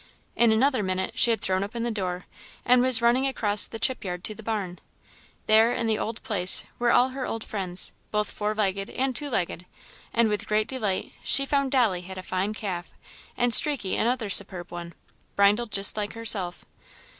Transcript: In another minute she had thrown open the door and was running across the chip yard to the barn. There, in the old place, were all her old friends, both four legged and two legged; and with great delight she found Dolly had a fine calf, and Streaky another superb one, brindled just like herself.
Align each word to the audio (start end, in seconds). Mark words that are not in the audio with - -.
In 0.35 0.51
another 0.51 0.81
minute 0.81 1.11
she 1.13 1.29
had 1.29 1.41
thrown 1.41 1.63
open 1.63 1.83
the 1.83 1.91
door 1.91 2.25
and 2.65 2.81
was 2.81 3.03
running 3.03 3.27
across 3.27 3.67
the 3.67 3.77
chip 3.77 4.03
yard 4.03 4.23
to 4.23 4.33
the 4.33 4.41
barn. 4.41 4.79
There, 5.45 5.71
in 5.73 5.85
the 5.85 5.99
old 5.99 6.23
place, 6.23 6.63
were 6.79 6.91
all 6.91 7.09
her 7.09 7.27
old 7.27 7.43
friends, 7.43 7.91
both 8.09 8.31
four 8.31 8.55
legged 8.55 8.89
and 8.89 9.15
two 9.15 9.29
legged; 9.29 9.67
and 10.11 10.27
with 10.27 10.47
great 10.47 10.67
delight 10.67 11.13
she 11.23 11.45
found 11.45 11.71
Dolly 11.71 12.01
had 12.01 12.17
a 12.17 12.23
fine 12.23 12.55
calf, 12.55 12.91
and 13.37 13.53
Streaky 13.53 13.95
another 13.95 14.31
superb 14.31 14.71
one, 14.71 14.95
brindled 15.35 15.71
just 15.71 15.95
like 15.95 16.13
herself. 16.13 16.65